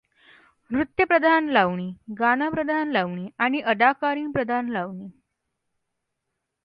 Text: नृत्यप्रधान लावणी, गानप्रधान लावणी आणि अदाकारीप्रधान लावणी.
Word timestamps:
नृत्यप्रधान 0.71 1.49
लावणी, 1.49 1.89
गानप्रधान 2.19 2.91
लावणी 2.91 3.27
आणि 3.39 3.61
अदाकारीप्रधान 3.61 4.69
लावणी. 4.69 5.09